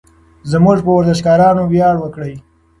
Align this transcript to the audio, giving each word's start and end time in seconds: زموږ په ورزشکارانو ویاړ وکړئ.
زموږ 0.51 0.77
په 0.85 0.91
ورزشکارانو 0.97 1.61
ویاړ 1.71 1.95
وکړئ. 1.99 2.33